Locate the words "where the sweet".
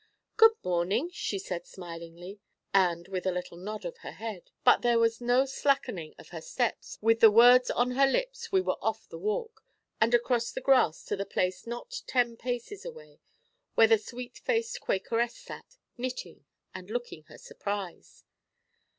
13.75-14.39